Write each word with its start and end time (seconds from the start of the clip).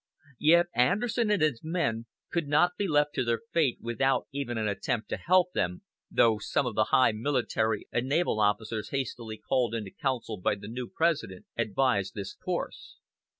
Yet 0.39 0.65
Anderson 0.73 1.29
and 1.29 1.43
his 1.43 1.61
men 1.63 2.07
could 2.31 2.47
not 2.47 2.71
be 2.75 2.87
left 2.87 3.13
to 3.13 3.23
their 3.23 3.41
fate 3.51 3.77
without 3.79 4.27
even 4.31 4.57
an 4.57 4.67
attempt 4.67 5.09
to 5.09 5.17
help 5.17 5.51
them, 5.53 5.83
though 6.09 6.39
some 6.39 6.65
of 6.65 6.73
the 6.73 6.85
high 6.85 7.11
military 7.11 7.87
and 7.91 8.09
naval 8.09 8.39
officers 8.39 8.89
hastily 8.89 9.37
called 9.37 9.75
into 9.75 9.91
council 9.91 10.37
by 10.41 10.55
the 10.55 10.67
new 10.67 10.87
President 10.89 11.45
advised 11.55 12.15
this 12.15 12.33
course. 12.33 12.97